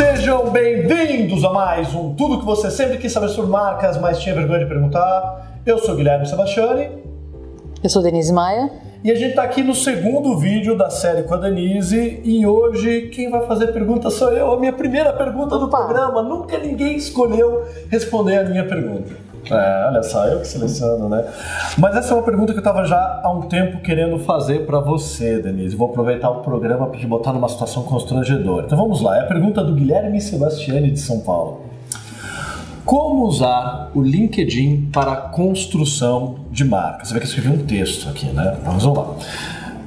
[0.00, 4.34] Sejam bem-vindos a mais um Tudo que você sempre quis saber sobre marcas, mas tinha
[4.34, 5.60] vergonha de perguntar.
[5.66, 6.88] Eu sou Guilherme Sebastiani.
[7.84, 8.70] Eu sou Denise Maia.
[9.04, 13.10] E a gente está aqui no segundo vídeo da série com a Denise e hoje
[13.14, 14.50] quem vai fazer pergunta sou eu.
[14.50, 16.22] A minha primeira pergunta do programa.
[16.22, 19.29] Nunca ninguém escolheu responder a minha pergunta.
[19.50, 21.24] É, olha só, eu que seleciono, né?
[21.78, 24.80] Mas essa é uma pergunta que eu estava já há um tempo querendo fazer para
[24.80, 25.76] você, Denise.
[25.76, 28.66] Vou aproveitar o programa para te botar numa situação constrangedora.
[28.66, 31.62] Então vamos lá, é a pergunta do Guilherme Sebastiani de São Paulo.
[32.84, 37.04] Como usar o LinkedIn para a construção de marca?
[37.04, 38.58] Você vê que eu escrevi um texto aqui, né?
[38.64, 39.14] Vamos lá.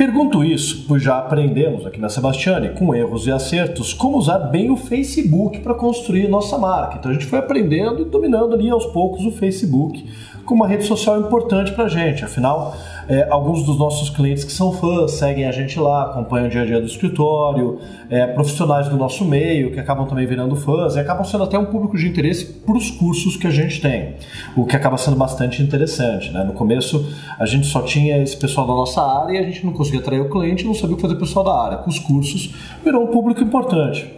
[0.00, 4.70] Pergunto isso, pois já aprendemos aqui na Sebastiane, com erros e acertos, como usar bem
[4.70, 6.96] o Facebook para construir nossa marca.
[6.96, 10.02] Então a gente foi aprendendo e dominando ali aos poucos o Facebook
[10.46, 12.24] como uma rede social importante para a gente.
[12.24, 12.74] Afinal,
[13.10, 16.62] é, alguns dos nossos clientes que são fãs seguem a gente lá, acompanham o dia
[16.62, 21.00] a dia do escritório, é, profissionais do nosso meio que acabam também virando fãs e
[21.00, 24.14] acabam sendo até um público de interesse para os cursos que a gente tem,
[24.56, 26.30] o que acaba sendo bastante interessante.
[26.30, 26.44] Né?
[26.44, 27.04] No começo
[27.36, 30.20] a gente só tinha esse pessoal da nossa área e a gente não conseguia atrair
[30.20, 31.78] o cliente, não sabia o que fazer o pessoal da área.
[31.78, 34.08] Com os cursos virou um público importante.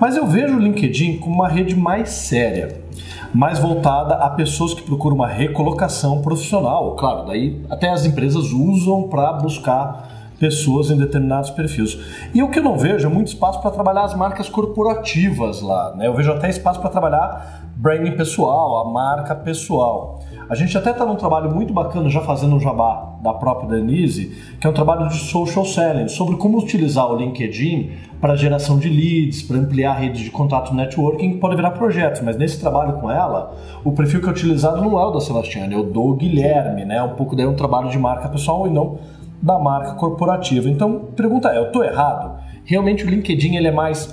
[0.00, 2.88] Mas eu vejo o LinkedIn como uma rede mais séria
[3.32, 6.96] mais voltada a pessoas que procuram uma recolocação profissional.
[6.96, 11.98] Claro, daí até as empresas usam para buscar pessoas em determinados perfis.
[12.32, 15.94] E o que eu não vejo é muito espaço para trabalhar as marcas corporativas lá.
[15.96, 16.06] Né?
[16.06, 20.20] Eu vejo até espaço para trabalhar branding pessoal, a marca pessoal.
[20.48, 24.34] A gente até está num trabalho muito bacana já fazendo um jabá da própria Denise,
[24.60, 28.88] que é um trabalho de social selling, sobre como utilizar o LinkedIn para geração de
[28.88, 32.20] leads, para ampliar redes de contato networking, pode virar projetos.
[32.20, 35.74] Mas nesse trabalho com ela, o perfil que é utilizado não é o da Sebastiana,
[35.74, 37.02] é o do Guilherme, né?
[37.02, 38.98] Um pouco daí um trabalho de marca pessoal e não
[39.40, 40.68] da marca corporativa.
[40.68, 42.40] Então, pergunta é, eu estou errado?
[42.64, 44.06] Realmente o LinkedIn ele é mais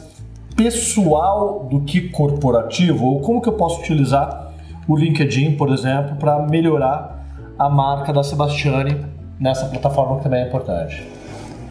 [0.56, 3.06] pessoal do que corporativo?
[3.06, 4.54] Ou como que eu posso utilizar
[4.88, 7.26] o LinkedIn, por exemplo, para melhorar
[7.58, 9.04] a marca da Sebastiane
[9.40, 11.06] nessa plataforma que também é importante?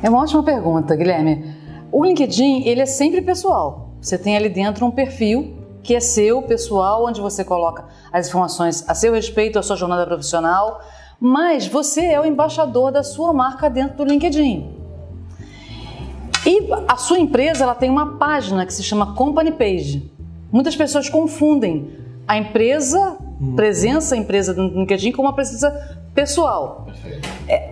[0.02, 1.53] É uma ótima pergunta, Guilherme.
[1.94, 3.90] O LinkedIn, ele é sempre pessoal.
[4.00, 8.84] Você tem ali dentro um perfil que é seu, pessoal, onde você coloca as informações
[8.88, 10.80] a seu respeito, a sua jornada profissional,
[11.20, 14.74] mas você é o embaixador da sua marca dentro do LinkedIn.
[16.44, 20.10] E a sua empresa ela tem uma página que se chama Company Page.
[20.50, 21.92] Muitas pessoas confundem
[22.26, 23.54] a empresa, hum.
[23.54, 25.70] presença empresa do LinkedIn com uma presença
[26.12, 26.88] pessoal.
[27.04, 27.20] É,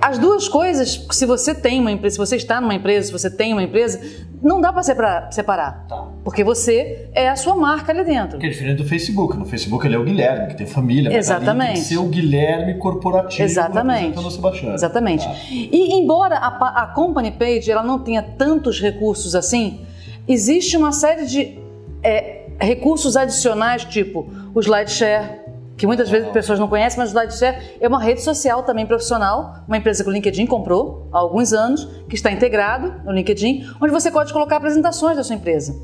[0.00, 3.30] as duas coisas, se você tem uma empresa, se você está numa empresa, se você
[3.30, 4.00] tem uma empresa,
[4.42, 4.82] não dá para
[5.30, 5.86] separar.
[5.88, 6.08] Tá.
[6.24, 8.38] Porque você é a sua marca ali dentro.
[8.38, 9.36] Que é diferente do Facebook.
[9.36, 11.16] No Facebook ele é o Guilherme, que tem família.
[11.16, 11.72] Exatamente.
[11.72, 13.42] Tem que ser o Guilherme corporativo.
[13.42, 14.18] Exatamente.
[14.74, 15.24] Exatamente.
[15.24, 15.34] Tá.
[15.50, 19.80] E embora a, a Company Page ela não tenha tantos recursos assim,
[20.28, 21.58] existe uma série de
[22.02, 25.41] é, recursos adicionais, tipo o SlideShare,
[25.76, 28.86] que muitas vezes as pessoas não conhecem, mas o SlideShare é uma rede social também
[28.86, 33.66] profissional, uma empresa que o LinkedIn comprou há alguns anos, que está integrado no LinkedIn,
[33.80, 35.74] onde você pode colocar apresentações da sua empresa.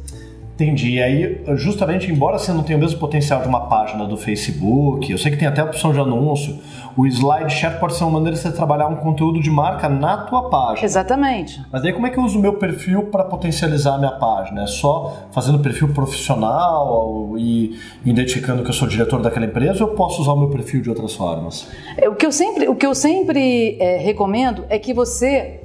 [0.59, 0.95] Entendi.
[0.95, 5.09] E aí, justamente, embora você não tenha o mesmo potencial de uma página do Facebook,
[5.09, 6.59] eu sei que tem até a opção de anúncio,
[6.97, 10.51] o SlideShare pode ser uma maneira de você trabalhar um conteúdo de marca na tua
[10.51, 10.85] página.
[10.85, 11.63] Exatamente.
[11.71, 14.65] Mas aí como é que eu uso o meu perfil para potencializar a minha página?
[14.65, 19.95] É só fazendo perfil profissional e identificando que eu sou diretor daquela empresa ou eu
[19.95, 21.69] posso usar o meu perfil de outras formas?
[21.97, 25.61] É, o que eu sempre, o que eu sempre é, recomendo é que você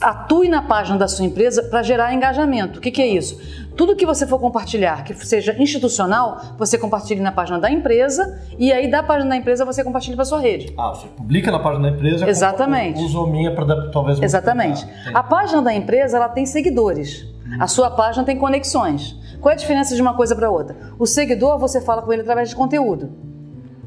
[0.00, 2.78] atue na página da sua empresa para gerar engajamento.
[2.78, 3.40] O que, que, é isso?
[3.76, 8.72] Tudo que você for compartilhar, que seja institucional, você compartilhe na página da empresa e
[8.72, 10.72] aí da página da empresa você compartilha para sua rede.
[10.78, 12.28] Ah, você publica na página da empresa.
[12.28, 13.00] Exatamente.
[13.00, 14.20] Usa minha para talvez.
[14.20, 14.86] Exatamente.
[15.12, 17.26] A página da empresa ela tem seguidores.
[17.46, 17.56] Hum.
[17.60, 19.16] A sua página tem conexões.
[19.40, 20.76] Qual é a diferença de uma coisa para outra?
[20.98, 23.10] O seguidor você fala com ele através de conteúdo.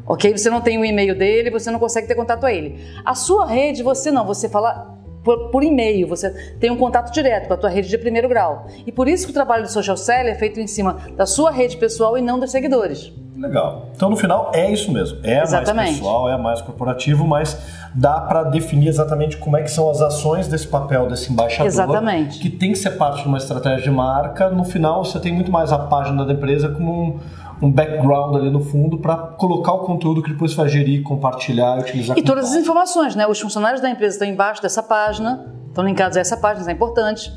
[0.05, 0.37] Ok?
[0.37, 2.79] Você não tem o e-mail dele, você não consegue ter contato a ele.
[3.05, 6.29] A sua rede você não, você fala por, por e-mail, você
[6.59, 8.67] tem um contato direto com a tua rede de primeiro grau.
[8.85, 11.51] E por isso que o trabalho do social seller é feito em cima da sua
[11.51, 13.11] rede pessoal e não dos seguidores.
[13.37, 13.87] Legal.
[13.95, 15.19] Então, no final, é isso mesmo.
[15.23, 15.75] É exatamente.
[15.75, 17.57] mais pessoal, é mais corporativo, mas
[17.93, 21.65] dá para definir exatamente como é que são as ações desse papel desse embaixador.
[21.65, 22.39] Exatamente.
[22.39, 24.49] Que tem que ser parte de uma estratégia de marca.
[24.49, 27.19] No final, você tem muito mais a página da empresa como um
[27.61, 31.81] um background ali no fundo para colocar o conteúdo que depois vai gerir, compartilhar e
[31.81, 32.17] utilizar.
[32.17, 33.27] E todas as informações, né?
[33.27, 36.73] Os funcionários da empresa estão embaixo dessa página, estão linkados a essa página, isso é
[36.73, 37.31] importante.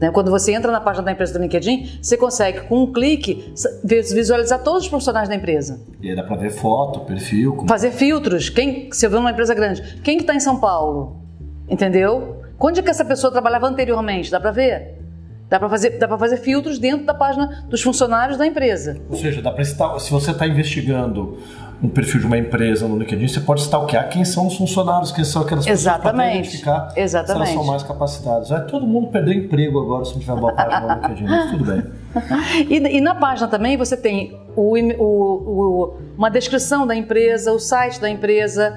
[0.00, 0.10] Né?
[0.10, 3.52] Quando você entra na página da empresa do LinkedIn, você consegue, com um clique,
[3.84, 5.80] visualizar todos os profissionais da empresa.
[6.00, 7.54] E aí dá para ver foto, perfil.
[7.56, 7.68] Como...
[7.68, 8.48] Fazer filtros.
[8.48, 11.16] Quem, se eu ver uma empresa grande, quem que está em São Paulo?
[11.68, 12.42] Entendeu?
[12.58, 14.30] Onde é que essa pessoa trabalhava anteriormente?
[14.30, 15.03] Dá para ver?
[15.48, 19.00] Dá para fazer, dá fazer filtros dentro da página dos funcionários da empresa.
[19.08, 21.38] Ou seja, dá pra estar, se você está investigando
[21.82, 25.24] um perfil de uma empresa no LinkedIn, você pode stalkear quem são os funcionários, quem
[25.24, 26.16] são aquelas pessoas Exatamente.
[26.16, 27.46] para identificar Exatamente.
[27.46, 28.48] se elas são mais capacitadas.
[28.48, 31.64] Vai todo mundo perder emprego agora se não tiver boa página no LinkedIn, mas tudo
[31.64, 31.82] bem.
[32.68, 37.58] E, e na página também você tem o, o- o- uma descrição da empresa, o
[37.58, 38.72] site da empresa,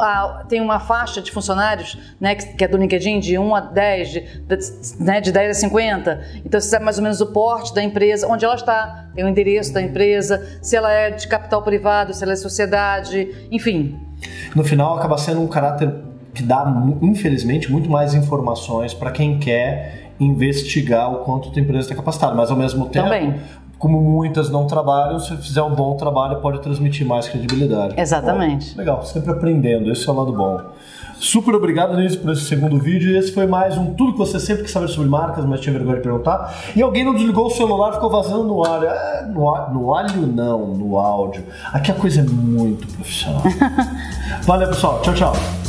[0.00, 3.60] a- tem uma faixa de funcionários, né, que, que é do LinkedIn, de 1 a
[3.60, 4.56] 10, de, de,
[5.00, 6.20] né, de 10 a 50.
[6.44, 9.28] Então você sabe mais ou menos o porte da empresa, onde ela está, tem o
[9.28, 13.98] endereço da empresa, se ela é de capital privado, se ela é sociedade, enfim.
[14.54, 15.94] No final, acaba sendo um caráter
[16.34, 16.64] que dá,
[17.00, 22.34] infelizmente, muito mais informações para quem quer investigar o quanto a empresa está capacitada.
[22.34, 23.34] Mas, ao mesmo tempo, Também.
[23.78, 27.94] como muitas não trabalham, se fizer um bom trabalho, pode transmitir mais credibilidade.
[27.98, 28.72] Exatamente.
[28.72, 29.90] Bom, legal, sempre aprendendo.
[29.90, 30.60] Esse é o lado bom.
[31.20, 33.16] Super obrigado, Denise, por esse segundo vídeo.
[33.16, 35.96] Esse foi mais um Tudo que você sempre quis saber sobre marcas, mas tinha vergonha
[35.96, 36.54] de perguntar.
[36.76, 38.86] E alguém não desligou o celular, ficou vazando no alho.
[38.86, 41.44] É, no, no alho não, no áudio.
[41.72, 43.42] Aqui a coisa é muito profissional.
[44.46, 45.02] Valeu, pessoal.
[45.02, 45.67] Tchau, tchau.